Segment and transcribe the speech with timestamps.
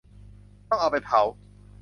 [0.69, 1.21] ต้องเอาไปเผา